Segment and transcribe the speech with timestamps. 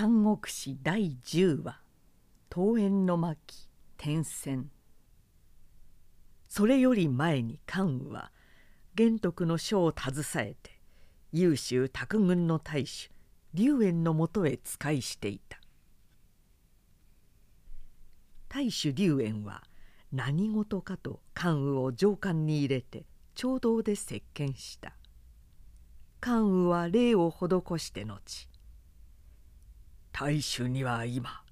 [0.00, 1.80] 三国志第10話
[2.54, 4.70] 「桃園の巻転戦」
[6.46, 8.32] それより前に関羽は
[8.94, 10.80] 玄徳の書を携えて
[11.32, 13.10] 優秀卓軍の大主
[13.54, 15.60] 龍炎のもとへ使いしていた。
[18.48, 19.64] 大主龍炎は
[20.12, 23.04] 何事かと関羽を上官に入れて
[23.34, 24.94] 共同で接見した。
[26.20, 28.48] 関羽は礼を施して後
[30.20, 31.44] 大衆には今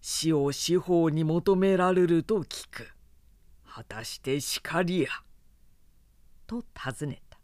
[0.00, 2.92] 死を司法に求められると聞く。
[3.66, 5.08] 果たして叱りや」
[6.46, 7.40] と尋ねた。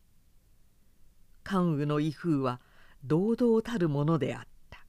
[1.43, 2.61] 関羽の威風は
[3.03, 4.87] 堂々たるものであった。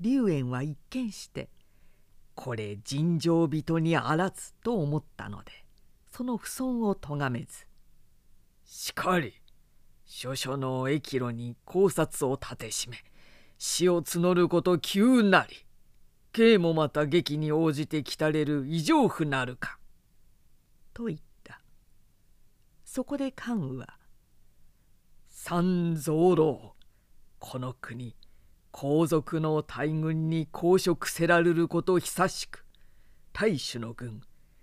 [0.00, 1.48] 龍炎は一見して
[2.34, 5.64] これ尋常人にあらずと思ったので
[6.10, 7.66] その不損をとがめず
[8.66, 9.32] 「しかり
[10.04, 12.98] 諸々の駅路に考察を立てしめ
[13.62, 15.54] 死を募ること急なり。
[16.32, 19.78] 刑もまた劇に応じて来たれる異常婦なるか」
[20.94, 21.60] と言った。
[22.86, 23.98] そこで関羽は
[25.28, 26.74] 「三蔵老
[27.38, 28.16] この国
[28.70, 32.64] 皇族の大軍に公職せられること久しく
[33.34, 34.22] 大主の軍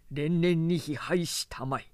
[0.09, 1.91] 連々に批判したまい。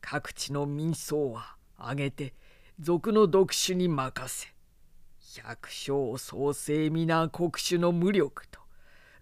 [0.00, 2.34] 各地の民僧は挙げて
[2.80, 4.52] 賊の読書に任せ。
[5.40, 8.60] 百姓創生皆国主の無力と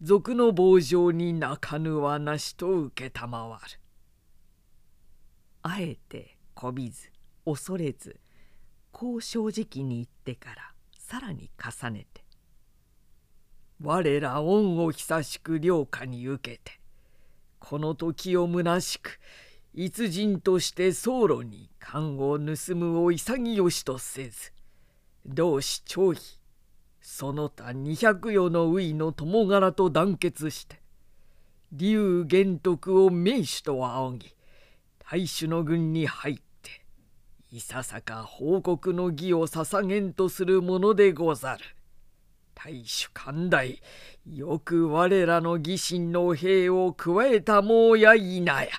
[0.03, 2.91] 賊の傍情に泣かぬはなしと承る。
[5.63, 7.11] あえてこびず
[7.45, 8.19] 恐れず
[8.91, 12.25] こう正直に言ってからさらに重ねて
[13.81, 16.81] 「我ら恩を久しく良家に受けて
[17.59, 19.21] この時を虚しく
[19.75, 24.53] 逸人として僧侶に官を盗むを潔しとせず
[25.27, 26.39] 同志長飛
[27.01, 30.81] その他二百余のウイの友柄と団結して
[31.73, 34.35] 竜玄徳を名手と仰ぎ
[35.11, 36.43] 大主の軍に入って
[37.53, 41.65] いささか報告の儀を捧げんとするものでござる。
[42.55, 43.81] 大主寛大
[44.27, 48.71] よく我らの義心の兵を加えたもうやいなや。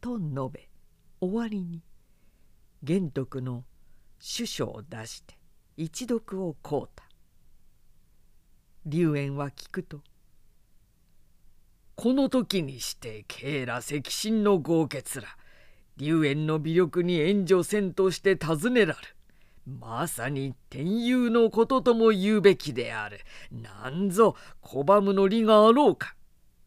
[0.00, 0.68] と述べ
[1.20, 1.82] 終わりに
[2.82, 3.64] 玄徳の
[4.26, 5.36] 主書を出して
[5.76, 7.04] 一読をこうた
[8.86, 10.00] 龍炎は聞くと
[11.94, 15.28] 「この時にして慶羅赤心の豪傑ら
[15.98, 18.98] 龍炎の微力に援助せんとして尋ねらる。
[19.66, 23.20] まさに天佑のこととも言うべきである。
[23.52, 26.16] なんぞ拒むの理があろうか。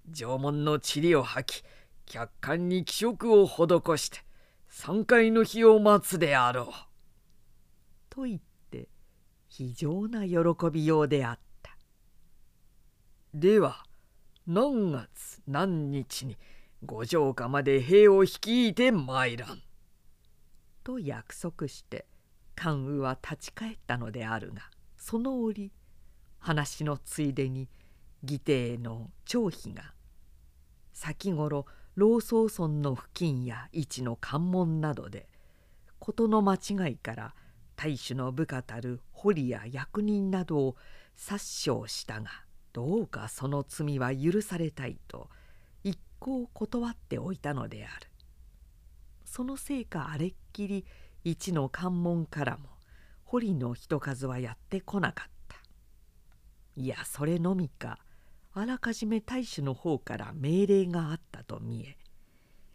[0.07, 1.65] 縄文の塵を吐き
[2.05, 4.19] 客観に気色を施して
[4.69, 6.86] 三回の日を待つであろう。
[8.17, 8.39] と言っ
[8.71, 8.87] て
[9.47, 10.37] 非常な喜
[10.71, 11.77] びようであった
[13.31, 13.83] では
[14.47, 16.35] 何月何日に
[16.83, 19.61] 五条下まで兵を率いて参らん。
[20.83, 22.07] と約束して
[22.55, 24.63] 関羽は立ち返ったのであるが
[24.97, 25.71] その折
[26.39, 27.69] 話のついでに
[28.23, 28.41] 義
[28.77, 29.93] 弟の張飛が
[30.91, 35.27] 先頃老宗村の付近や位置の関門などで
[35.99, 37.35] 事の間違いから
[37.77, 40.75] 大主の部下たる堀や役人などを
[41.15, 42.29] 殺傷したが
[42.73, 45.29] どうかその罪は許されたいと
[45.83, 48.07] 一向断っておいたのである。
[49.23, 50.85] そのせいかあれっきり
[51.23, 52.69] 一の関門からも
[53.23, 55.57] 堀の人数はやってこなかった。
[56.75, 57.99] いやそれのみか
[58.53, 61.97] あらかじめ大主の方から命令があったと見え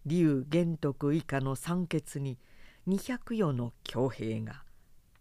[0.06, 2.38] 竜玄徳以下の三欠に
[2.86, 4.62] 200余の強兵が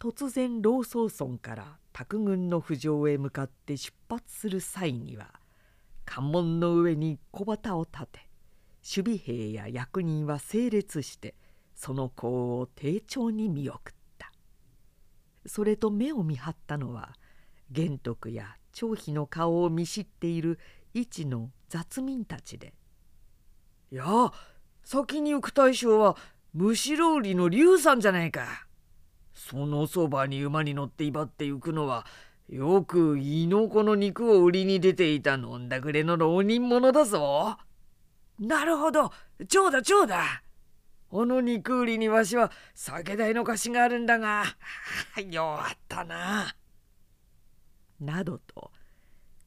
[0.02, 5.28] 突然老宗村から卓軍の浮上へ向かって出発する際には
[6.04, 8.28] 関門の上に小旗を立て
[8.82, 11.36] 守備兵や役人は整列して
[11.76, 14.32] その功を丁重に見送った
[15.46, 17.12] それと目を見張ったのは
[17.70, 20.58] 玄徳や張飛の顔を見知っている
[20.94, 22.74] 一の雑民たちで
[23.92, 24.32] 「いや
[24.82, 26.16] 先に行く大将は
[26.54, 28.66] むしろ売りの龍さんじゃないか。
[29.52, 32.06] そのそばに馬に乗って威張って行くのは
[32.48, 37.58] よく猪の子の肉を売りに出ていた飲んだくれの浪人者だぞ。
[38.38, 39.12] なるほど
[39.48, 40.42] 蝶だ蝶だ。
[41.10, 44.44] この肉売りにわしは酒代の貸しがあるんだが
[45.30, 46.56] 弱ったな。
[48.00, 48.72] などと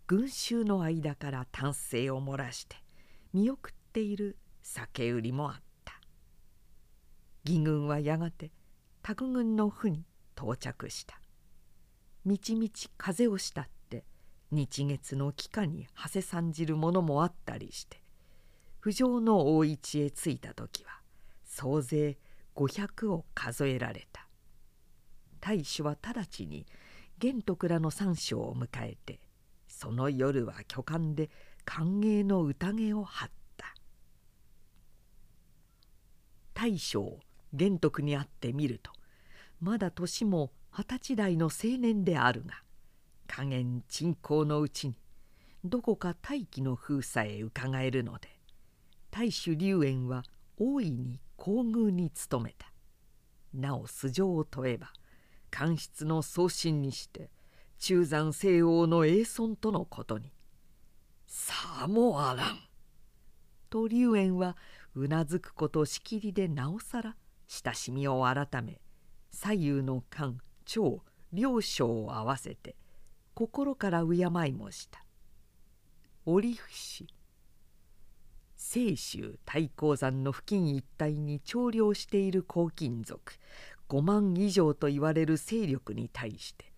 [0.06, 2.76] 群衆の間から丹精を漏らして
[3.34, 6.00] 見送っている酒売りもあった。
[7.44, 8.52] 義軍はやがて
[9.08, 10.04] 卓軍の府に
[10.36, 11.22] 到着した。
[12.26, 14.04] みちみち風をしたって
[14.50, 18.02] 日月の帰化に馳せ参じるものもあったりして
[18.80, 21.02] 不条の大市へ着いた時は
[21.44, 22.18] 総勢
[22.56, 24.28] 500を数えられた。
[25.40, 26.66] 大使は直ちに
[27.20, 29.20] 玄徳らの三将を迎えて
[29.68, 31.30] その夜は巨漢で
[31.64, 33.76] 歓迎の宴を張った。
[36.56, 37.20] 大将
[37.54, 38.95] 玄徳に会ってみると
[39.60, 42.62] まだ年も二十歳代の青年であるが
[43.28, 45.00] 加減鎮行のうちに
[45.64, 48.30] どこか大気の風さえうかがえるので
[49.10, 50.24] 大主龍炎は
[50.58, 52.72] 大いに厚遇に努めた。
[53.54, 54.92] なお素性を問えば
[55.50, 57.30] 官室の送信にして
[57.80, 60.34] 中山西欧の栄尊とのことに
[61.28, 62.60] 「さもあらん」
[63.70, 64.58] と龍炎は
[64.94, 67.16] うなずくことしきりでなおさら
[67.48, 68.82] 親しみを改め
[69.36, 71.02] 左右の官長
[71.34, 72.78] 両将を合わせて
[73.34, 75.04] 心から敬いもした。
[76.26, 76.72] 折伏
[78.58, 83.34] 清州太閤山の付近一帯に長領している黄金族
[83.90, 86.72] 5万以上といわれる勢力に対して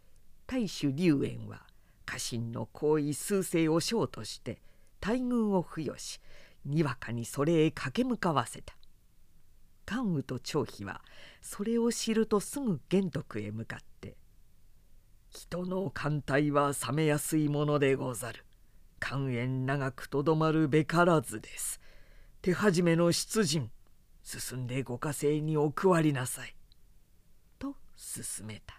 [0.48, 1.62] 大主龍炎は
[2.06, 4.60] 家臣の行為数世を将として
[5.00, 6.20] 大軍を付与し
[6.66, 8.77] にわかにそれへ駆け向かわせた。
[9.88, 11.02] 関羽と張飛は
[11.42, 14.18] それを知るとすぐ玄徳へ向かって
[15.32, 18.44] 「人の艦隊は冷めやすいものでござる。
[19.00, 21.80] 関縁長くとどまるべからずです。
[22.42, 23.72] 手始めの出陣
[24.24, 26.54] 進んでご家政にお配りなさい」
[27.58, 28.78] と勧めた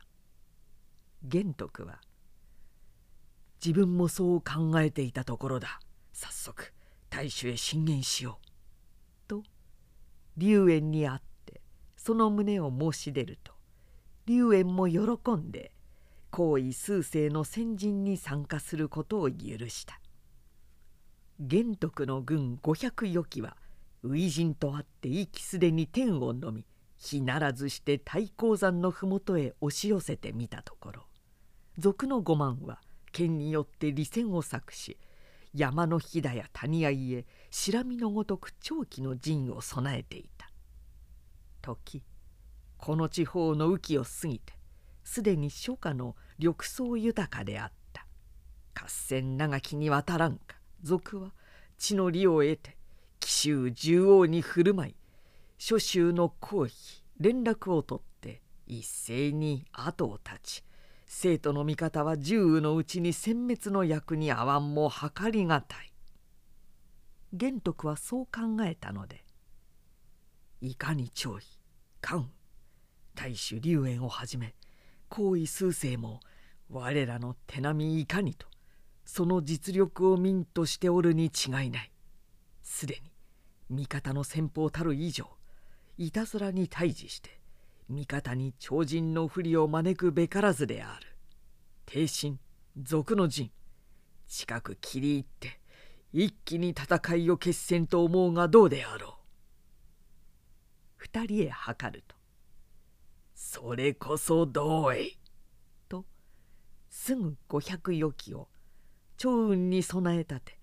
[1.22, 2.02] 玄徳は
[3.64, 5.80] 「自分もそう考えていたところだ
[6.12, 6.74] 早速
[7.08, 8.44] 大主へ進言しよう」
[10.38, 11.60] 龍炎に会って
[11.96, 13.52] その旨を申し出ると
[14.26, 15.72] 龍炎も喜んで
[16.30, 20.00] 皇位数世の先陣に参加することを許した。
[21.40, 23.56] 玄徳の軍500余機は
[24.02, 26.66] 初陣とあって息すでに天を飲み
[26.98, 31.02] 日ならずして太閤山の麓へ押し寄せてみたところ
[31.78, 32.80] 賊の5万は
[33.12, 34.98] 剣によって利戦を作し
[35.54, 40.50] 山の飛騨や谷合へ白身のごとく長期の陣を備えていた。
[41.62, 42.02] 時
[42.76, 44.52] この地方の雨季を過ぎて
[45.04, 48.06] すでに初夏の緑草豊かであった。
[48.74, 51.32] 合戦長きにわたらんか賊は
[51.76, 52.76] 地の利を得て
[53.18, 54.96] 紀州縦横に振る舞い
[55.58, 56.74] 諸州の公費
[57.18, 60.64] 連絡を取って一斉に後を絶ち
[61.10, 65.92] 生徒の味方は十雨のうちに殲滅の役に合わんも計りがたい。
[67.32, 69.24] 玄徳はそう考えたので
[70.60, 71.58] いかに張飛
[72.00, 72.30] 関
[73.14, 74.54] 大主龍炎をはじめ
[75.08, 76.20] 皇位数世も
[76.70, 78.46] 我らの手並みいかにと
[79.04, 81.92] その実力を民としておるに違いない。
[82.62, 83.10] すでに
[83.70, 85.26] 味方の先方たる以上
[85.96, 87.37] いたずらに対峙して
[87.88, 91.06] 味方に超人の不利を招くべからずである。
[91.86, 92.38] 帝神
[92.82, 93.50] 賊の陣
[94.26, 95.60] 近く切り入って
[96.12, 99.12] 一気に戦いを決戦と思うがどうであろう。
[100.96, 102.14] 二人へ測ると
[103.34, 105.12] 「それこそどうえ」
[105.88, 106.04] と
[106.90, 108.48] すぐ五百余機を
[109.16, 110.58] 長雲に備え立て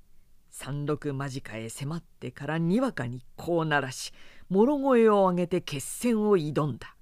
[0.51, 4.13] 三六間近へ迫ってからにわかにこう鳴らし
[4.49, 6.94] もろ声を上げて決戦を挑んだ。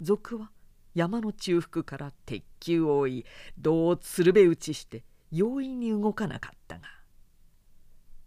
[0.00, 0.50] 賊は
[0.94, 3.26] 山の中腹から鉄球を追い
[3.58, 6.82] 胴を鶴瓶打ちして容易に動かなかったが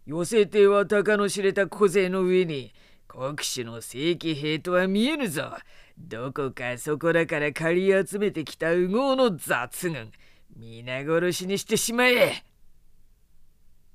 [0.06, 2.72] 寄せては鷹の知れた小勢の上に
[3.08, 5.52] 国主の正規兵とは見えぬぞ。
[5.96, 10.10] どこかそこらから借り集めてきた右往の雑軍
[10.56, 12.44] 皆殺しにしてしまえ。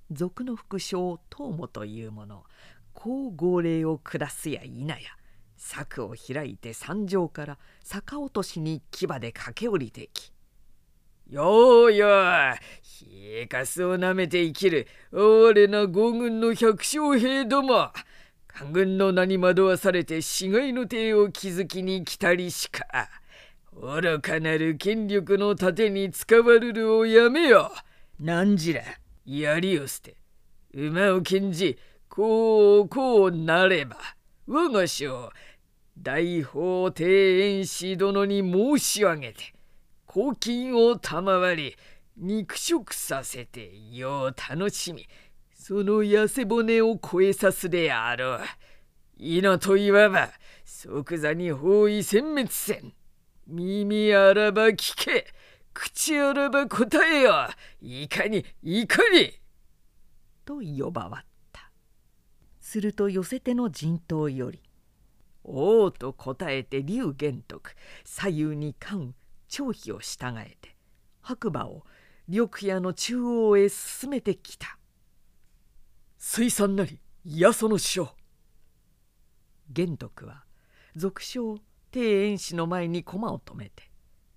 [0.10, 2.44] 賊の副将東もという者
[2.94, 4.98] こう号令を下すや否や
[5.60, 10.32] 柵を開いて山上から逆落としに牙で駆け下りてき
[11.30, 12.58] 「ようよ冷
[13.12, 17.92] えかすをなめて生きる哀れな豪軍の百姓兵ども
[18.48, 23.10] 官軍の名に惑わされて死骸の帝を築きに来たりしか
[23.74, 27.72] 愚かなる権力の盾に使わるるをやめよ
[28.20, 28.82] 何じら
[29.26, 30.16] 槍を捨て
[30.74, 31.78] 馬を禁じ
[32.10, 33.98] こうこうなれば
[34.48, 35.30] 我が将
[36.02, 39.54] 大法庭園士殿に申し上げて
[40.06, 41.76] 公金を賜り
[42.16, 45.06] 肉食させてよう楽しみ
[45.54, 48.40] その痩せ骨を超えさすであろう。
[49.18, 50.30] いなといわば
[50.64, 52.94] 即座に包囲殲滅せん。
[53.46, 55.28] 耳あらば聞け
[55.74, 57.50] 口あらば答えよ
[57.82, 59.34] いかにいかに!」
[60.46, 61.72] と呼ばわった
[62.62, 64.62] すると寄せ手の陣頭より
[65.50, 67.72] 「おう」と答えて龍玄徳
[68.04, 69.16] 左右に関
[69.48, 70.76] 張飛を従えて
[71.22, 71.86] 白馬を
[72.28, 74.78] 緑屋の中央へ進めてきた。
[76.18, 78.14] 水産なりいやその師匠
[79.70, 80.44] 玄徳は
[80.96, 81.58] 俗称
[81.94, 83.90] 庭園氏の前に駒を止めて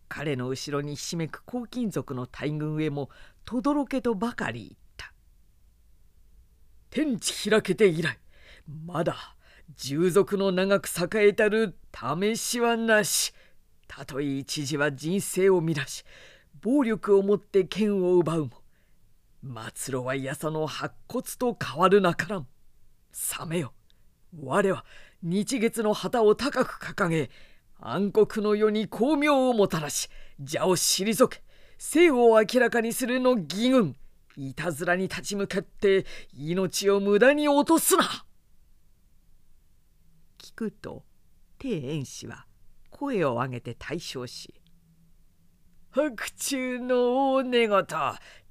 [0.08, 3.10] 彼の後ろにひしめく黄金族の大軍へも
[3.44, 5.12] 轟けとばかり言った。
[6.90, 8.18] 天地開けて以来
[8.84, 9.36] まだ
[9.76, 13.32] 従属の長く栄えたる試しはなし。
[13.86, 16.04] たとえ一時は人生を乱し
[16.62, 18.50] 暴力をもって剣を奪うも
[19.74, 22.46] 末路はやさの白骨と変わるなからん。
[23.12, 23.74] さめよ。
[24.40, 24.84] 我は
[25.22, 27.30] 日月の旗を高く掲げ
[27.78, 31.42] 暗黒の世に光明をもたらし邪を退け
[31.76, 33.96] 生を明らかにするの義軍。
[34.36, 38.04] いたずらに立ち向かって命を無駄に落とすな。
[40.52, 41.04] 聞くと
[41.62, 42.46] 庭園氏は
[42.90, 44.54] 声を上げて大笑し
[45.92, 47.86] 白昼の大寝言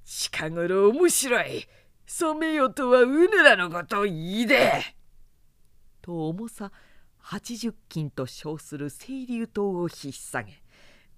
[0.03, 1.67] 近頃面白い
[2.05, 4.81] 染めよとはうぬらのこといいで
[6.01, 6.71] と重さ
[7.23, 10.61] 80斤と称する清流刀を引っ提げ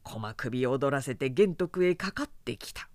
[0.03, 2.89] 駒首を踊らせて玄徳へかかってきた。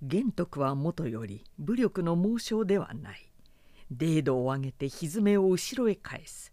[0.00, 3.32] 玄徳はもとより武力の猛将ではない。
[3.90, 6.52] 零度を上げて蹄を後ろへ返す。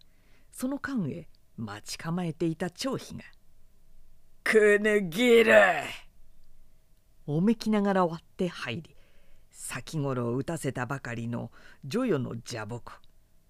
[0.60, 3.24] その間へ待ち構えていた張飛が
[4.44, 5.54] 「くぬぎる!」
[7.28, 8.96] おめきながら割って入り
[9.52, 11.52] 先頃打たせたばかりの
[11.86, 12.92] 女与の蛇木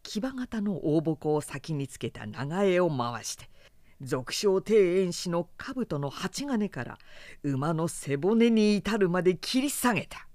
[0.03, 3.49] 騎馬型の大鉾を先につけた長江を回して
[4.01, 6.97] 俗称庭園師の兜の鉢金から
[7.41, 10.27] 馬の背骨に至るまで切り下げた。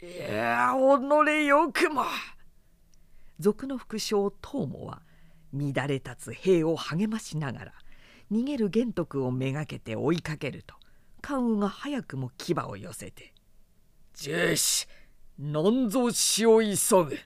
[0.00, 2.04] いや己よくも
[3.38, 5.02] 賊の副将東母は
[5.54, 7.72] 乱れ立つ兵を励ましながら
[8.30, 10.74] 逃げる玄徳をめがけて追いかけると
[11.20, 13.32] 関羽が早くも牙を寄せて
[14.14, 14.86] 「重視
[15.38, 16.66] なんぞ死を急
[17.04, 17.18] ぐ」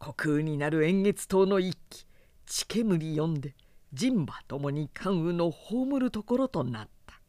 [0.00, 2.06] 虚空になる円月島の一騎
[2.46, 3.54] 血煙呼んで
[3.92, 7.20] 人馬ともに関羽の葬るところとなった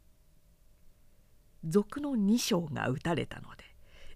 [1.64, 3.64] 賊の二将が撃たれたので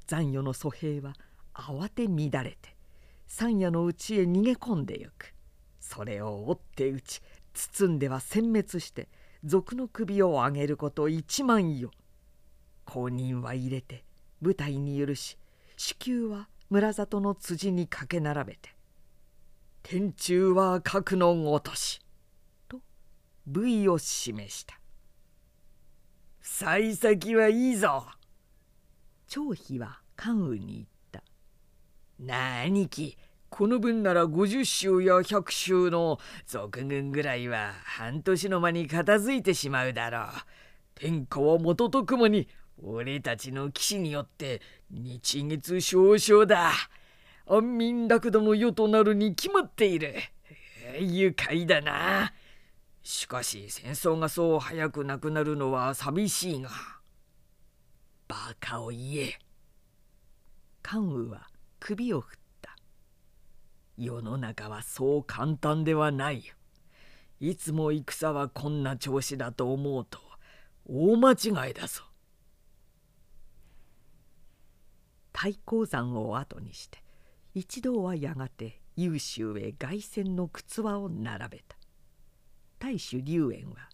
[0.05, 1.13] 残余の蘇兵は
[1.53, 2.75] 慌て乱れて
[3.27, 5.33] 山野のうちへ逃げ込んでゆく。
[5.89, 7.21] それを追って撃ち
[7.55, 9.07] 包んでは殲滅して
[9.43, 11.89] 賊の首を上げること一万余
[12.85, 14.03] 公認は入れて
[14.39, 15.35] 舞台に許し
[15.77, 18.75] 子宮は村里の辻にかけ並べて
[19.81, 21.99] 「天中は核のごとし」
[22.69, 22.81] と
[23.47, 24.79] 部位を示した
[26.39, 28.05] 「幸先はいいぞ」
[29.27, 31.23] 張飛は関羽に言った
[32.19, 33.17] 「な兄貴
[33.59, 40.23] この分なら50州や100州の賊軍ぐらいは半年の間に片付いてしまうだろう。
[40.95, 42.47] 天下は元ともに
[42.81, 46.71] 俺たちの騎士によって日月少々だ。
[47.47, 50.15] 安民楽土の世となるに決まっている。
[50.97, 52.31] 愉快だな。
[53.03, 56.69] しかし戦争がそう早くなくなるのは寂しいが。
[58.29, 59.37] バカを言え。
[60.81, 61.49] 関羽は
[61.81, 62.38] 首を振
[64.01, 66.43] 世の中はそう簡単ではない。
[67.41, 70.19] いつも戦はこんな調子だと思うと
[70.85, 72.03] 大間違いだぞ。
[75.33, 77.03] 太閤山を後にして
[77.53, 81.75] 一同はやがて優秀へ凱旋の靴輪を並べた
[82.79, 83.89] 大主龍園は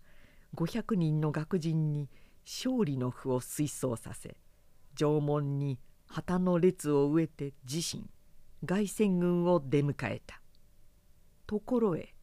[0.56, 2.10] 500人の学人に
[2.46, 4.38] 勝利の符を推奨させ
[4.96, 8.08] 縄文に旗の列を植えて自身
[8.64, 10.42] 凱旋軍を出迎えた。
[11.48, 12.14] ところへ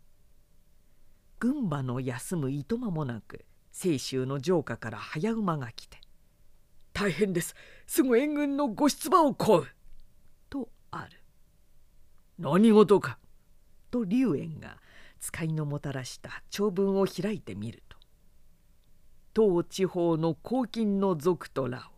[1.38, 6.00] 群馬の休むいとまもなく清州の城下から早馬が来て
[6.92, 7.54] 「大変です。
[7.86, 9.66] すぐ援軍のご出馬を請う」
[10.50, 11.18] とある。
[12.38, 13.18] 何事か。
[13.90, 14.78] と龍園が
[15.20, 17.98] 使いのもたらした長文を開いてみると
[19.34, 21.92] 当地方の黄金の族とらを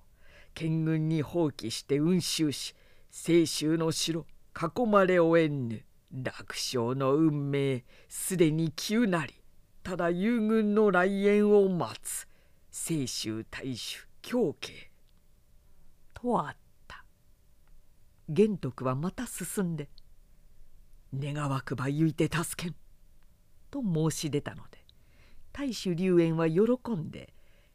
[0.53, 2.75] 県軍に放棄して運州し
[3.16, 4.26] 清州の城
[4.61, 5.85] 囲まれおえんぬ。
[6.12, 9.40] 楽勝の運命すでに急なり。
[9.85, 12.26] ただ友軍の来園を待つ。
[12.73, 14.90] 清州大主狂慶
[16.12, 16.56] とあっ
[16.88, 17.04] た。
[18.28, 19.88] 玄徳はまた進んで
[21.14, 22.75] 「願わくばゆいて助けん」
[23.71, 24.85] と申し出たので。
[25.52, 26.61] 大主龍園は喜
[26.97, 27.33] んで。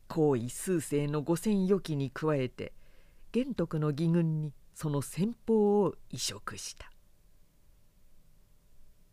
[0.09, 2.73] 皇位数世の五千余機に加えて。
[3.31, 6.89] 玄徳の義軍にその先方を移植した。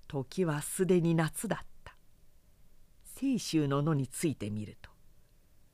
[0.06, 1.96] 時はすでに夏だった。
[3.16, 4.90] 清州の野についてみると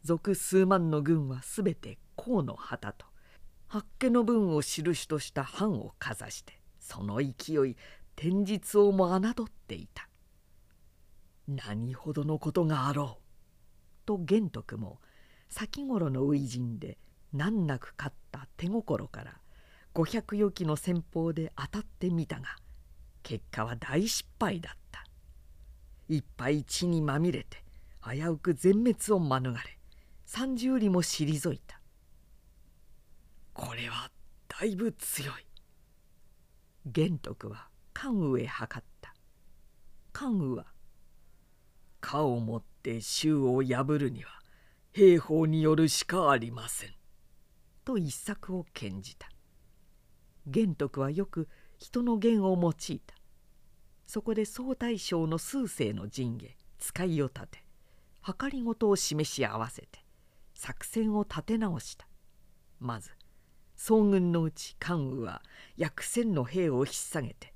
[0.03, 3.05] 賊数万の軍はすべて河の旗と
[3.69, 7.77] 八家の分を印とした藩をかざしてその勢い
[8.17, 10.09] 天日をも侮っていた。
[11.47, 13.23] 何ほどのことがあろう
[14.07, 15.01] と玄徳も
[15.51, 16.97] 先頃の初陣で
[17.35, 19.43] 難なく勝った手心から
[19.95, 22.57] 五百余機の戦法で当たってみたが
[23.23, 25.05] 結果は大失敗だった。
[26.09, 27.63] いっぱい血にまみれて
[28.03, 29.61] 危うく全滅を免れ
[30.25, 31.81] 三十里も退いた。
[33.53, 34.11] これは
[34.49, 35.47] だいぶ強い。
[36.87, 39.15] 玄徳は関羽へ測った。
[40.13, 40.67] 関羽は
[42.01, 44.31] 「かをもって衆を破るには
[44.93, 46.95] 兵法によるしかありません」
[47.85, 49.32] と一策を献じた。
[50.47, 53.15] 玄徳はよく人の言を用いた。
[54.07, 57.65] そこで総大将の数世の陣へ使いを立て
[58.25, 60.05] 計りごとを示し合わせて
[60.55, 62.07] 作戦を立て直した。
[62.79, 63.11] まず
[63.75, 65.43] 総軍のうち関羽は
[65.77, 67.55] 約千の兵を引っ提げて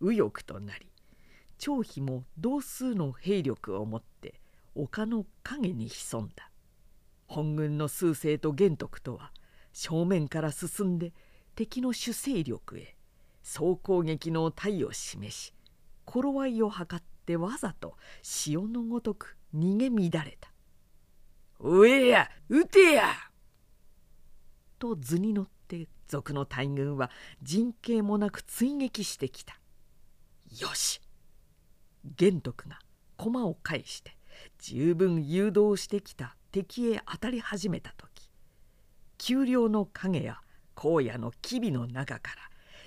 [0.00, 0.90] 右翼となり
[1.58, 4.40] 張飛も同数の兵力を持って
[4.74, 6.50] 丘の陰に潜んだ。
[7.26, 9.32] 本軍の数勢と玄徳とは
[9.72, 11.12] 正面から進んで
[11.54, 12.96] 敵の主勢力へ
[13.42, 15.54] 総攻撃の体を示し
[16.04, 20.52] 頃合いを図ってわざと潮のごとく逃げ乱れた
[21.60, 23.14] 「上や撃てや!」
[24.78, 27.10] と図に乗って賊の大軍は
[27.42, 29.60] 陣形もなく追撃してきた
[30.58, 31.00] よし
[32.04, 32.80] 玄徳が
[33.16, 34.16] 駒を返して
[34.58, 38.30] 十分誘導してきた敵へ当たり始めた時
[39.18, 40.40] 丘陵の影や
[40.82, 42.36] 荒野の機微の中から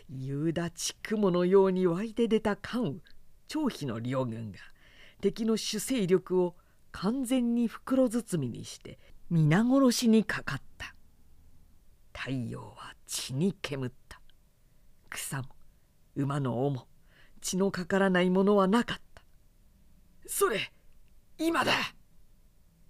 [0.10, 3.00] 夕立雲のように湧いて出た関羽
[3.48, 4.58] 張飛の両軍が
[5.22, 6.56] 敵の主勢力を
[6.92, 10.96] 完全に袋包みにして皆殺しにかかった。
[12.14, 14.20] 太陽は血に煙った。
[15.10, 15.50] 草も
[16.16, 16.88] 馬の尾も
[17.42, 19.24] 血のかからないものはなかった。
[20.28, 20.72] それ
[21.38, 21.74] 今だ!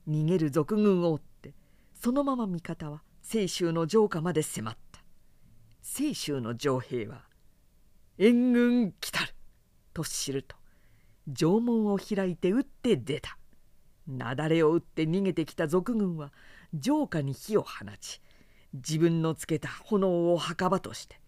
[0.08, 1.54] 逃げる賊軍を追って
[1.94, 4.83] そのまま味方は清州の城下まで迫った。
[5.84, 7.28] 清州の城兵は
[8.18, 9.34] 「援軍来たる!」
[9.94, 10.56] と知ると
[11.36, 13.38] 城門を開いて撃って出た
[14.08, 16.32] 雪崩を打って逃げてきた賊軍は
[16.82, 18.22] 城下に火を放ち
[18.74, 21.20] 自分のつけた炎を墓場として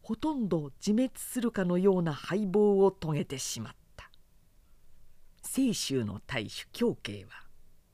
[0.00, 4.10] ほとんど自滅するかのような敗北を遂げてしまった
[5.42, 7.30] 清州の大主京慶は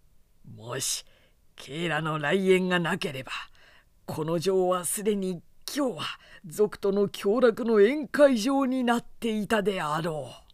[0.55, 1.05] 「もし
[1.57, 3.33] 慶良の来園がなければ
[4.07, 6.03] この城はすでに今日は
[6.47, 10.53] 賊との凶楽の宴会場になっていたであろう」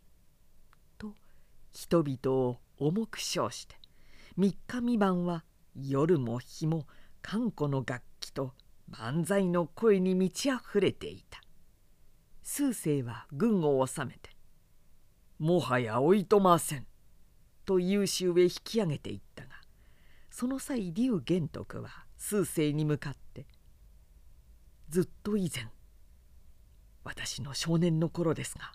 [0.98, 1.14] と
[1.72, 3.76] 人々を重く称して
[4.36, 5.42] 三日三晩は
[5.74, 6.86] 夜も日も
[7.22, 8.52] 閑古の楽器と
[8.88, 11.40] 万歳の声に満ち溢れていた。
[12.42, 14.36] 数世は軍を治めて
[15.40, 16.86] 「もはやおいとません」
[17.64, 19.62] と優秀へ引き上げていったが
[20.30, 23.46] その際劉玄徳は数世に向かって
[24.88, 25.68] 「ずっと以前
[27.04, 28.72] 私の少年の頃ですが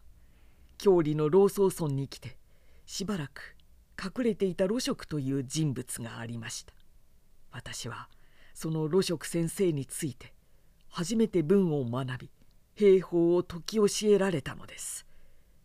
[0.78, 2.38] 郷里の老荘村に来て
[2.86, 3.56] しばらく
[4.02, 6.74] 隠れていた露食という人物がありました。
[7.52, 8.10] 私は
[8.54, 10.34] その露食先生について
[10.89, 12.32] 初めて文を学び
[12.74, 15.06] 兵法を解き教えられたのです。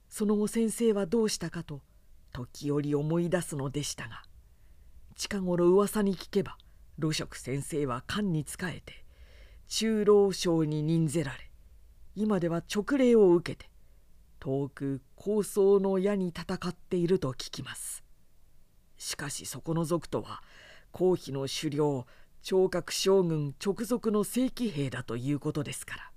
[0.09, 1.81] その後先生はどうしたかと
[2.33, 4.23] 時折思い出すのでしたが
[5.15, 6.59] 近頃噂に聞けば
[7.01, 9.06] 露食先生は官に仕えて
[9.69, 11.51] 中老省に任ぜられ
[12.15, 13.69] 今では勅令を受けて
[14.39, 18.05] 遠く高層の矢に戦っていると聞きます
[18.97, 20.43] しかしそこの族とは
[20.93, 22.07] 皇妃の狩猟
[22.43, 26.11] 聴覚将軍直属の正規兵だということですから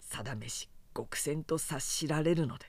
[0.00, 2.66] 定めし極戦と察しられるので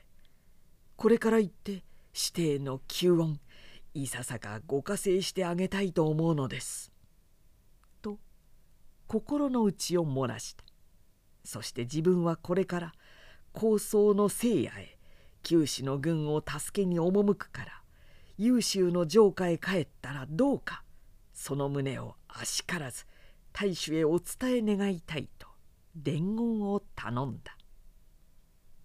[0.96, 1.82] これから言って
[2.14, 3.40] 指定の救恩
[3.94, 6.89] いささかご加勢してあげたいと思うのです。
[9.10, 10.62] 心の内を漏らした。
[11.42, 12.92] そして自分はこれから
[13.52, 14.98] 高層の聖夜へ
[15.42, 17.82] 九死の軍を助けに赴くから
[18.38, 20.84] 優秀の城下へ帰ったらどうか
[21.34, 23.04] その旨をあしからず
[23.52, 25.48] 大主へお伝え願いたいと
[25.96, 27.56] 伝言を頼んだ。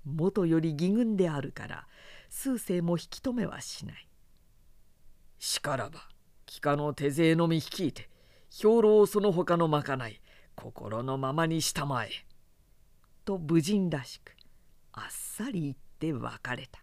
[0.06, 1.88] 元より義軍であるから
[2.32, 4.10] 数世も引き止めはしない。
[5.38, 6.10] しからば
[6.48, 8.10] 帰化の手勢のみ率いて
[8.58, 10.22] 兵糧その他のまかない
[10.56, 12.10] 心のままにしたまえ」
[13.26, 14.34] と武人らしく
[14.94, 16.82] あっさり言って別れた。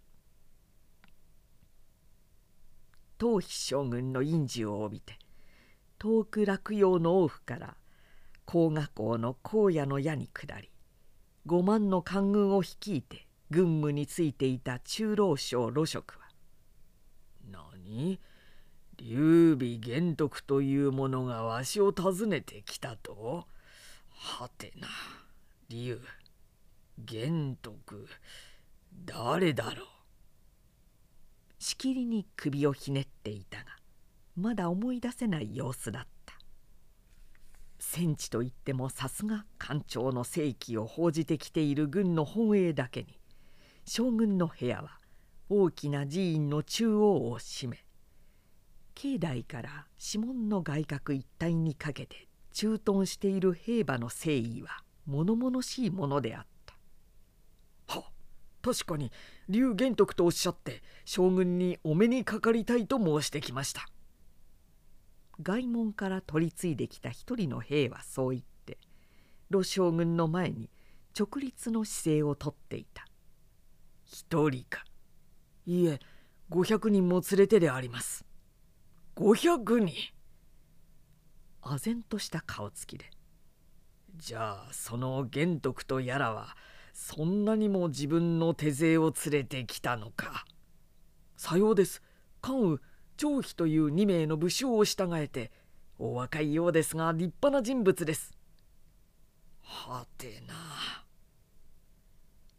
[3.16, 5.16] 当飛将軍の印字を帯びて
[5.98, 7.76] 遠く落葉の王府から
[8.46, 10.70] 黄河港の荒野の矢に下り
[11.46, 16.28] 5万の官軍を率いて軍務についていた中老省露職は
[17.48, 18.18] 「何？
[19.04, 23.48] 劉備玄徳という者がわしを訪ねてきたと。
[24.08, 24.86] はてな。
[25.68, 26.00] 劉。
[27.04, 28.06] 玄徳。
[29.04, 29.86] 誰だろう。
[31.58, 33.64] しきりに首をひねっていたが
[34.36, 36.34] まだ思い出せない様子だった。
[37.80, 43.18] 戦地といってもさすが官庁の正規を報じてきている軍の本営だけに
[43.84, 45.00] 将軍の部屋は
[45.48, 47.84] 大きな寺院の中央を占め
[48.94, 56.74] 境内から指紋の外角一帯にかけて駐屯している兵馬の誠意は物々しいものであった。
[57.98, 58.10] は
[58.62, 59.10] 確かに
[59.48, 63.88] 劉玄徳とおっしゃって将軍にお目にかかりたいと申してきました。
[65.42, 68.78] 外門から取り継いできた一人の兵はそう言って
[69.50, 70.70] 露将軍の前に
[71.18, 73.04] 直立の姿勢をとっていた。
[74.04, 74.84] 一人か。
[75.64, 76.00] いいえ
[76.50, 78.24] 500人も連れてであります。
[79.14, 79.94] 500人。
[81.60, 83.10] 唖然とした顔つきで。
[84.16, 86.56] じゃあその玄徳とやらは
[86.92, 90.46] そんなにも自分の手勢を連れてきたのか。
[91.36, 92.02] さようです。
[92.40, 92.78] 関羽
[93.18, 95.52] 張飛という2名の武将を従えて
[95.98, 98.32] お若いようですが立派な人物です。
[99.62, 100.54] はてな。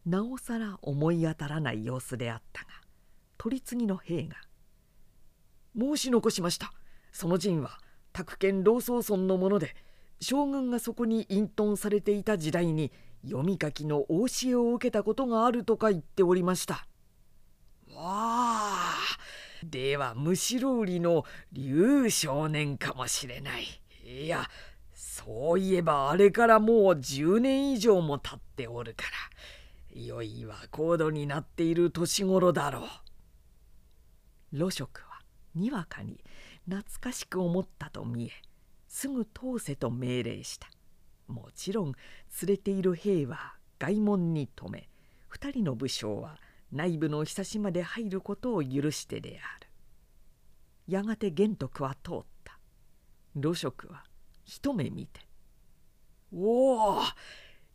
[0.06, 2.68] なおさら思い当たらない様子であったが
[3.38, 4.36] 取り次ぎの兵が
[5.78, 6.72] 「申し残しました。
[7.12, 7.78] その陣は
[8.12, 9.74] 宅建老宗村のもので
[10.20, 12.92] 将軍がそこに隠遁されていた時代に
[13.24, 16.86] 読み書きの教えを受けたことがあるとか言っておりました。
[17.94, 18.96] わあ
[19.62, 23.64] ではむしろ売りの劉少年かもしれない。
[24.04, 24.48] いや
[24.92, 32.82] そういえばあれからもう10年以上も経っておるから良いは高度になっている年頃だろう。
[34.56, 35.13] 露職は
[35.54, 36.22] にわかに
[36.68, 38.30] 懐かしく思ったと見え
[38.88, 40.68] すぐ通せと命令した。
[41.26, 41.94] もちろん連
[42.46, 44.88] れている兵は外門に止め
[45.32, 46.38] 2人の武将は
[46.70, 49.68] 内部のひさしまで入ることを許してである。
[50.86, 52.58] やがて玄徳は通った。
[53.40, 54.04] 露職は
[54.44, 55.20] 一目見て
[56.32, 57.02] 「おお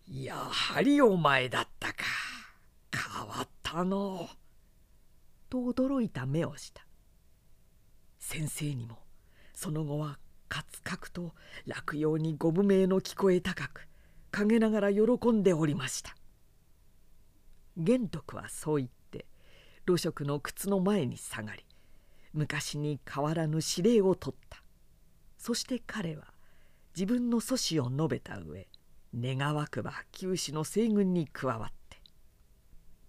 [0.08, 2.06] やはりお前だったか。
[2.92, 4.30] 変わったの」
[5.50, 6.89] と驚いた目をした。
[8.20, 9.00] 先生にも
[9.54, 11.32] その後はカツカクと
[11.66, 13.88] 落葉にご無名の聞こえ高く
[14.32, 15.02] 陰ながら喜
[15.32, 16.16] んでおりました。
[17.78, 19.26] 玄徳はそう言って
[19.86, 21.66] 露食の靴の前に下がり
[22.34, 24.62] 昔に変わらぬ指令を取った。
[25.38, 26.26] そして彼は
[26.96, 28.68] 自分の阻止を述べた上
[29.16, 31.98] 願わくば九死の西軍に加わって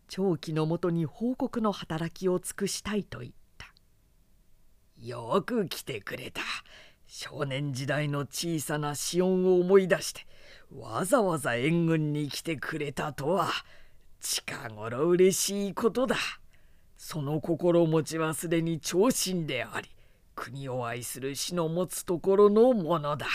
[0.09, 3.40] 長期のもとに報告の働きを尽くしたいと言った。
[5.03, 6.43] よく来てくれた。
[7.07, 10.25] 少年時代の小さな死音を思い出して
[10.73, 13.49] わざわざ援軍に来てくれたとは
[14.21, 16.17] 近頃嬉しいことだ。
[16.97, 19.89] その心持ちはすでに長身であり
[20.37, 23.27] 国を愛する死の持つところのものだ。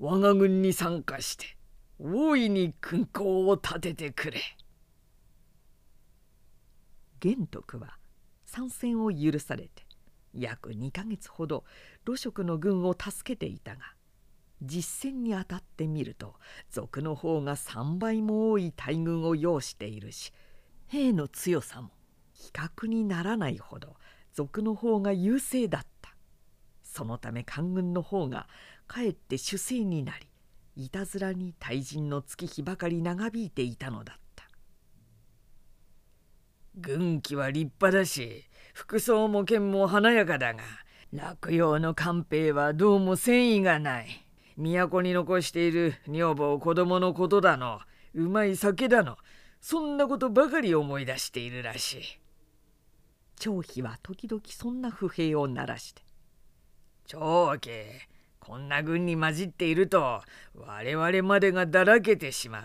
[0.00, 1.46] 我が軍に参加して
[2.00, 4.40] 大いに勲功を立ててくれ。
[7.20, 7.98] 玄徳は
[8.46, 9.89] 参戦を許されて
[10.34, 11.64] 約2ヶ月ほど
[12.04, 13.82] 露職の軍を助けていたが
[14.62, 16.34] 実戦にあたってみると
[16.70, 20.32] 賊の方が3倍も多い大軍を要しているし
[20.86, 21.90] 兵の強さも
[22.32, 23.96] 比較にならないほど
[24.32, 25.90] 賊の方が優勢だった。
[26.90, 28.48] そのため官軍の方が
[28.88, 30.26] かえって主勢になり
[30.76, 34.19] いたずらに大人の月日ばかり長引いていたのだっ
[36.80, 40.62] 軍旗は立派だし服装も剣も華やかだが
[41.12, 44.24] 落葉の官兵はどうも繊維がない
[44.56, 47.80] 都に残している女房子供のことだの
[48.14, 49.16] うまい酒だの
[49.60, 52.00] そんなことばかり思い出しているらしい
[53.36, 56.02] 張飛は時々そんな不平を鳴らして
[57.06, 60.22] 「長家こんな軍に混じっていると
[60.54, 62.64] 我々までがだらけてしまう。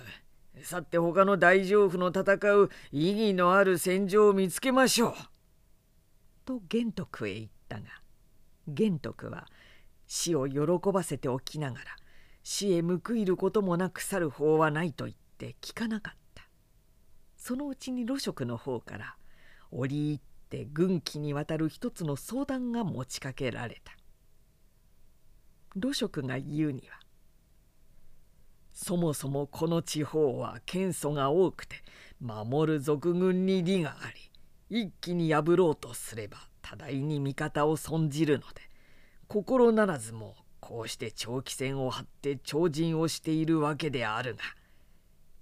[0.61, 5.13] さて他の大丈夫の戦う意義のある戦場を見つけましょう。
[6.45, 7.85] と玄徳へ言ったが
[8.67, 9.47] 玄徳は
[10.07, 11.85] 死を喜ばせておきながら
[12.43, 16.43] 死へ報いることもなく去る法はないと言って聞かなかった
[17.35, 19.15] そのうちに露食の方から
[19.71, 23.93] 折り入って軍機にわたる一つの相談が持ちかけられた
[25.79, 26.99] 露食が言うには
[28.75, 31.77] そもそもこの地方は剣祖が多くて
[32.19, 34.11] 守る賊軍に利があ
[34.69, 38.61] り一気に破ろうとすれば多大に味方を損じるので
[39.27, 44.41] 心ならずもこうして長期戦を張って超人をしているわけであるが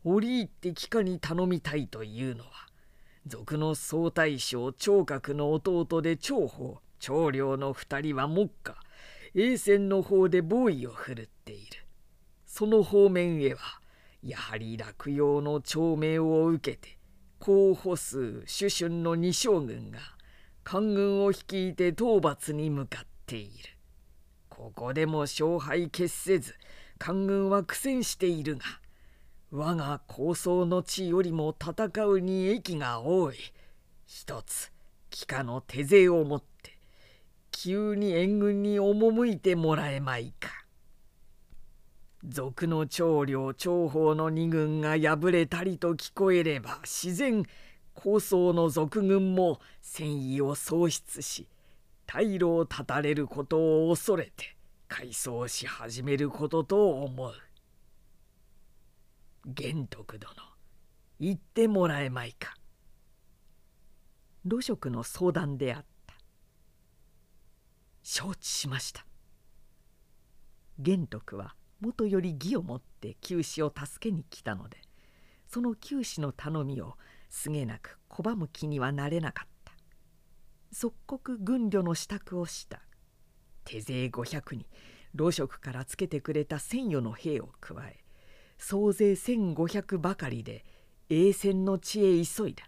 [0.03, 2.51] 折り入って帰化に頼みたいというのは
[3.25, 8.75] 賊の総大将聴覚の弟で長宝長領の二人は目下
[9.33, 11.82] 栄戦の方で防衛を振るっている。
[12.55, 13.79] その方面へは
[14.21, 16.99] やはり落葉の長命を受けて
[17.39, 19.97] 候補数主春の二将軍が
[20.63, 23.51] 官軍を率いて討伐に向かっている
[24.49, 26.53] ここでも勝敗決せず
[26.99, 28.61] 官軍は苦戦しているが
[29.49, 33.35] 我が構想の地よりも戦うに益が多い
[34.05, 34.71] 一つ
[35.09, 36.77] 帰化の手勢をもって
[37.51, 40.62] 急に援軍に赴いてもらえまいか。
[42.27, 47.45] 賊の長領長宝の二軍が敗れたりと聞こえれば自然
[47.93, 51.47] 高層の賊軍も戦意を喪失し
[52.07, 54.55] 退路を断たれることを恐れて
[54.87, 57.33] 改装し始めることと思う。
[59.45, 60.33] 玄徳殿
[61.19, 62.53] 言ってもらえまいか。
[64.47, 66.13] 露食の相談であった。
[68.03, 69.05] 承知しました。
[70.77, 74.77] 玄徳はもとより義をもって九死を助けに来たので
[75.49, 76.95] その九死の頼みを
[77.29, 79.73] すげなく拒む気にはなれなかった。
[80.71, 82.81] 即刻軍旅の支度をした。
[83.65, 84.65] 手勢500に
[85.13, 88.03] 老職からつけてくれた千余の兵を加え
[88.57, 90.65] 総勢1,500ばかりで
[91.09, 92.65] 栄戦の地へ急いだ。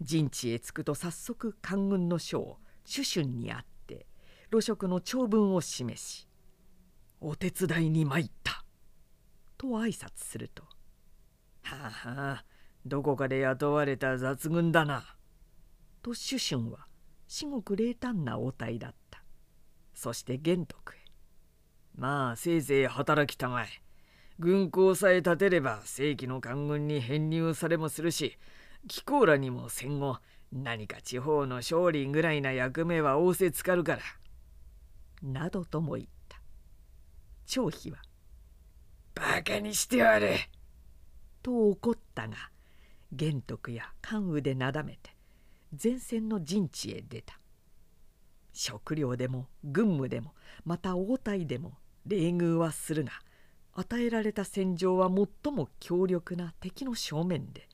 [0.00, 4.06] 陣地へ着くと早速官軍の将主春に会って
[4.50, 6.26] 露職の長文を示し
[7.20, 8.64] お手伝いに参った」
[9.58, 10.62] と挨拶すると
[11.62, 12.44] 「はあはあ
[12.86, 15.16] どこかで雇われた雑軍だな」
[16.02, 16.86] と主春は
[17.28, 19.22] 至極冷淡な応対だった。
[19.92, 20.98] そして玄徳へ
[21.94, 23.68] 「まあせいぜい働きたまえ。
[24.38, 28.38] 軍港さえ立てれば正規の官軍に編入されもするし
[28.88, 30.18] 貴公らにも戦後
[30.50, 34.02] 何か地方の勝利ぐらいな役目は仰せつかるから」
[35.22, 36.19] などとも言った。
[37.50, 37.98] 張飛は
[39.12, 40.36] 「バカにしてやる!」
[41.42, 42.36] と怒ったが
[43.10, 45.16] 玄徳や関羽でなだめて
[45.82, 47.40] 前線の陣地へ出た
[48.52, 50.32] 食料でも軍務でも
[50.64, 53.10] また応対でも冷遇はするが
[53.72, 57.68] 与えられた戦場は最も強力な敵の正面で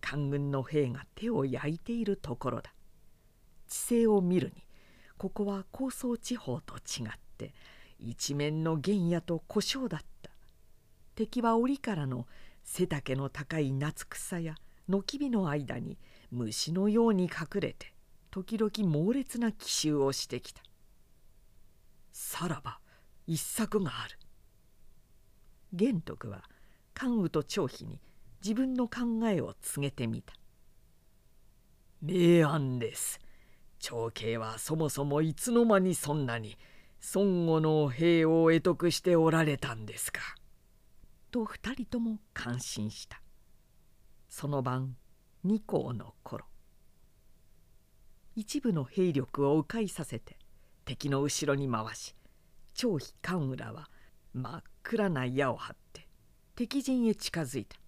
[0.00, 2.72] 官軍の兵が手を焼いているところだ
[3.66, 4.64] 地勢を見るに
[5.16, 7.52] ここは高層地方と違って
[7.98, 10.30] 一面の原野と故障だった。
[11.14, 12.26] 敵は檻からの
[12.62, 14.54] 背丈の高い夏草や
[14.88, 15.98] 軒火の間に
[16.30, 17.92] 虫のように隠れて
[18.30, 20.62] 時々猛烈な奇襲をしてきた。
[22.12, 22.78] さらば
[23.26, 24.18] 一策がある。
[25.72, 26.44] 玄徳は
[26.94, 28.00] 関羽と張飛に
[28.42, 30.34] 自分の考えを告げてみた。
[32.00, 33.18] 明暗です。
[33.80, 36.56] 長兄はそもそもいつの間にそんなに
[37.14, 40.20] 孫悟の兵を得得しておられたんですか」
[41.30, 43.22] と二人とも感心した。
[44.28, 44.96] その晩
[45.44, 46.46] 二校の頃。
[48.34, 50.38] 一部の兵力を迂回させて
[50.84, 52.14] 敵の後ろに回し
[52.74, 53.90] 張飛関浦は
[54.32, 56.06] 真っ暗な矢を張って
[56.54, 57.78] 敵陣へ近づいた。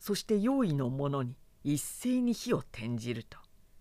[0.00, 3.38] そして用意の者に一斉に火を転じると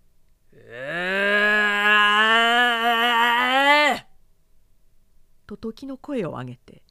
[0.51, 2.36] 「うー
[5.47, 6.83] と時の声を上げて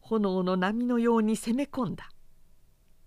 [0.00, 2.08] 炎の波のように攻め込んだ。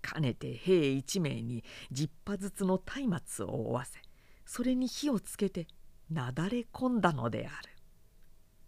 [0.00, 4.00] かねて兵一名に十羽ずつの松明を負わせ
[4.44, 5.66] それに火をつけて
[6.10, 7.70] なだれ込んだのである。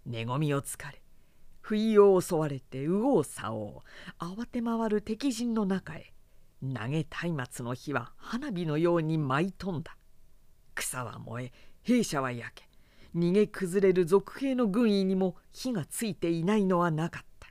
[0.06, 1.02] 寝込みをつかれ
[1.60, 3.80] 不意を襲われて右往左往
[4.18, 6.12] 慌て回る敵陣の中へ
[6.60, 9.96] 投げ松明の火は花火のように舞い飛んだ。
[10.74, 12.68] 草は燃え兵舎は焼け
[13.14, 17.48] 逃げ崩れる賊兵の軍医にも火がついていないのはなかった。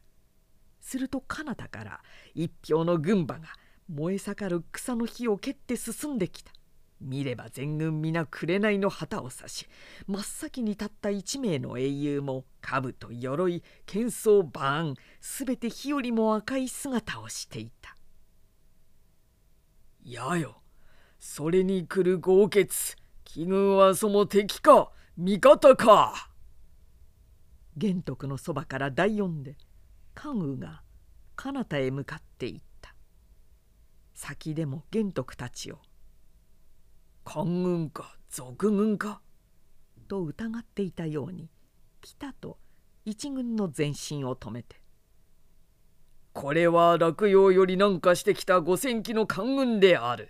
[0.81, 2.01] すると彼方から
[2.35, 3.47] 一票の軍馬が
[3.87, 6.51] 燃え盛る草の火を蹴って進んできた。
[6.99, 9.67] 見れば全軍皆紅の旗を指し
[10.07, 17.97] 真っ先に立った一名の英雄も兜鎧剣装バーンすべて火よりも赤い姿をしていた。
[20.05, 20.61] やよ
[21.19, 24.91] それに来る豪傑気軍はその敵か。
[25.15, 26.31] 味方か
[27.77, 29.57] 玄徳のそばから第四で
[30.15, 30.81] 関羽が
[31.35, 32.95] 彼方へ向かっていった
[34.15, 35.77] 先でも玄徳たちを
[37.25, 39.21] 「官軍か賊軍か?」
[40.09, 41.47] と疑っていたように
[42.01, 42.57] ピタと
[43.05, 44.81] 一軍の前進を止めて
[46.33, 50.29] 「これは落葉より南下してきた五千騎の官軍である。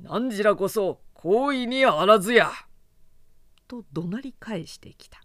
[0.00, 2.50] 何時らこそ好意にあらずや」
[3.66, 5.20] と怒鳴り返してきた。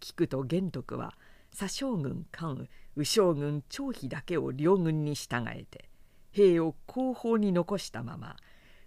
[0.00, 1.14] 聞くと玄徳は
[1.50, 2.66] 左将軍関羽
[2.96, 5.88] 右将軍張飛だけを両軍に従えて
[6.30, 8.36] 兵を後方に残したまま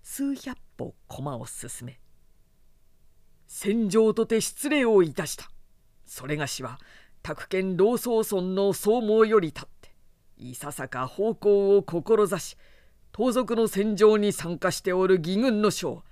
[0.04, 2.00] 数百歩駒を進め
[3.48, 5.50] 「戦場とて失礼をいたした」
[6.06, 6.78] それがしは
[7.24, 9.92] 宅建老宗村の総毛より立って
[10.38, 12.58] いささか方向を志し
[13.12, 16.04] 盗賊の戦場に参加しておる義軍の将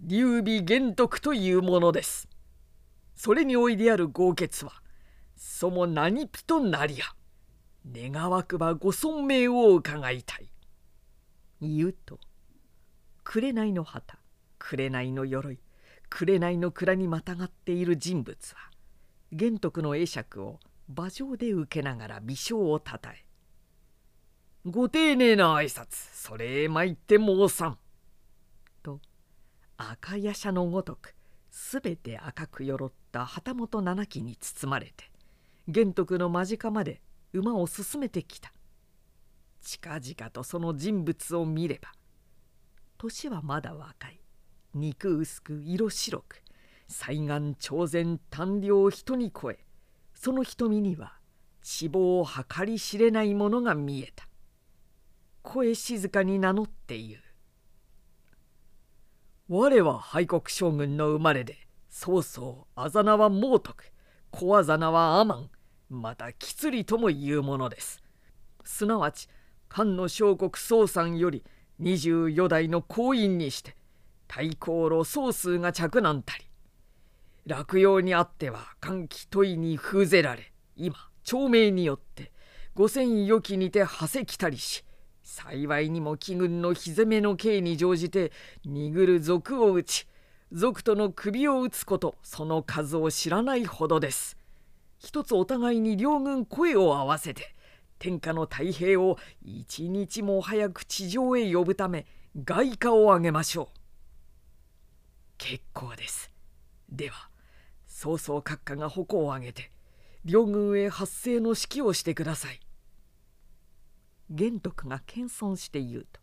[0.00, 2.28] 劉備玄徳というものです。
[3.16, 4.72] それにおいである豪傑は
[5.36, 7.04] そも何ぴとなりや
[7.90, 10.48] 願わくばご尊命を伺いたい。
[11.60, 12.20] 言うと
[13.24, 14.18] 紅の旗
[14.58, 15.58] 紅の鎧
[16.08, 18.70] 紅の蔵にまたがっている人物は
[19.32, 23.24] 玄徳の会釈を馬上で受けながら微笑をたたえ
[24.64, 27.78] 「ご丁寧な挨拶それへ参って申さん」
[29.80, 31.14] 赤やしゃのごとく
[31.50, 35.10] すべて赤くよろった旗本七木に包まれて
[35.68, 37.00] 玄徳の間近まで
[37.32, 38.52] 馬を進めてきた。
[39.60, 41.92] 近々とその人物を見れば
[42.96, 44.20] 年はまだ若い。
[44.74, 46.42] 肉薄く色白く
[46.88, 49.58] 才願超然短量人に超え
[50.14, 51.14] その瞳には
[51.80, 54.26] 脂肪を計り知れないものが見えた。
[55.42, 57.27] 声静かに名乗って言う。
[59.50, 61.56] 我は廃国将軍の生まれで
[61.88, 63.82] 曹操あざ名は猛徳
[64.30, 65.50] 小あざ名はアマン
[65.88, 68.02] また吉利ともいうものです。
[68.62, 69.26] すなわち
[69.70, 71.42] 漢の小国曹さんより
[71.80, 73.74] 24代の行員にして
[74.28, 76.44] 太閤路総数が着難たり
[77.46, 82.32] 落葉にあっては歓喜問いに封ぜられ今長命によって
[82.74, 84.84] 五千余期にて馳せきたりし
[85.30, 88.32] 幸いにも貴軍のひぜめの刑に乗じて
[88.66, 90.06] 握る賊を討ち
[90.52, 94.38] 賊との首を討つことその数を知らないほどです。
[94.98, 97.54] 一つお互いに両軍声を合わせて
[97.98, 102.06] 天下の太平を一日も早く地上へ呼ぶため
[102.42, 103.66] 外貨をあげましょう。
[105.36, 106.32] 結構です。
[106.88, 107.28] では
[107.86, 109.70] 曹操閣下が矛を挙げて
[110.24, 112.60] 両軍へ発生の指揮をしてください。
[114.30, 116.20] 玄徳が謙遜して言うと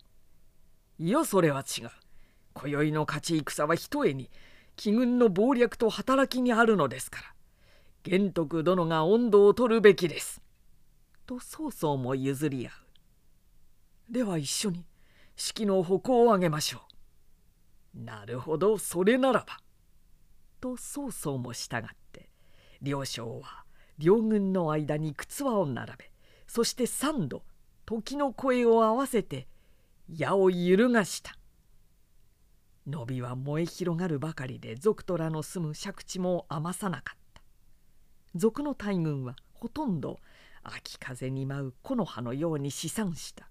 [1.00, 1.90] 「いやそれは違う。
[2.54, 4.30] 今宵の勝ち戦はひとえに
[4.76, 7.34] 貴軍の謀略と働きにあるのですから
[8.04, 10.42] 玄徳殿が温度を取るべきです」
[11.26, 14.14] と曹操も譲り合う。
[14.14, 14.86] では一緒に
[15.36, 16.82] 式の矛をあげましょ
[17.96, 18.00] う。
[18.04, 19.58] なるほどそれならば。
[20.62, 22.30] と曹操も従って
[22.82, 23.66] 両将は
[23.98, 26.12] 両軍の間に靴輪を並べ
[26.48, 27.44] そして三度
[27.86, 29.48] 時の声を合わせて
[30.12, 31.38] 矢を揺るがした。
[32.88, 37.42] 伸びは燃え広がるばかりで賊徒らの住む借地も余さなかった。
[38.36, 40.20] 賊の大軍はほとんど
[40.64, 43.48] 秋風に舞う木の葉のように試算した。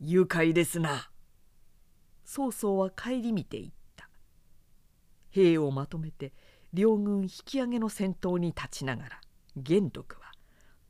[0.00, 1.10] 愉快ですな。
[2.24, 4.08] 曹操は顧みていった。
[5.30, 6.32] 兵をまとめて
[6.72, 9.20] 両軍引き上げの先頭に立ちながら
[9.56, 10.32] 玄徳は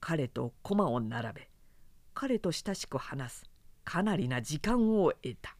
[0.00, 1.48] 彼と駒を並べ
[2.14, 3.44] 彼と親しく話す。
[3.84, 5.56] かなりな時間を得た。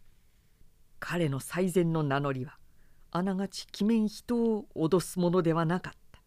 [1.00, 2.56] 彼の最善の名乗りは
[3.10, 6.20] あながち鬼面人を脅すものではなかった。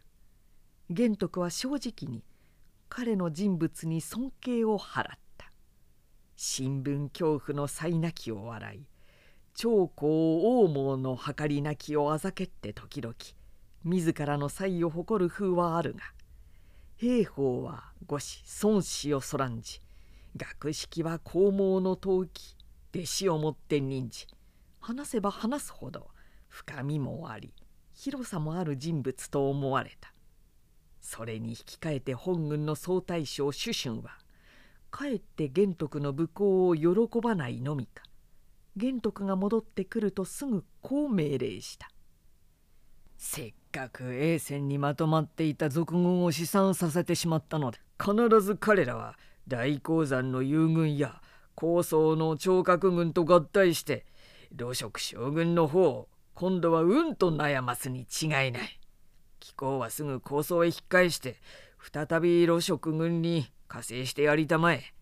[0.89, 2.23] 玄徳は正直に
[2.87, 5.17] 彼の人物に尊敬を払った。
[6.35, 8.85] 新聞恐怖の才なきを笑い
[9.55, 13.15] 長江王毛の計りなきをあざけって時々
[13.83, 16.01] 自らの才を誇る風はあるが
[16.95, 19.81] 兵法は五子孫子をそらんじ
[20.37, 22.55] 学識は孔孟の陶器
[22.95, 24.27] 弟子をもって任じ
[24.79, 26.07] 話せば話すほど
[26.47, 27.53] 深みもあり
[27.93, 30.13] 広さもある人物と思われた。
[31.01, 34.17] それに引き換えて本軍の総大将主春は
[34.91, 38.03] かえって玄徳の武功を喜ばないのみか
[38.75, 41.89] 玄徳が戻ってくるとすぐこう命令した
[43.17, 49.17] 「せっかく栄戦にまとまっていた賊軍を試算させてしまったので必ず彼らは
[49.47, 51.21] 大鉱山の友軍や
[51.55, 54.05] 高層の聴覚軍と合体して
[54.57, 58.79] 露食将軍の方を今度はうんと悩ますに違いない。
[59.39, 61.37] 貴公はすぐ構想へ引っ返して
[61.79, 64.93] 再び露食軍に加勢してやりたまえ。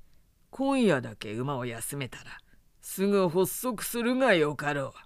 [0.51, 2.37] 今夜だけ馬を休めたら
[2.81, 5.05] すぐ発足するがよかろう。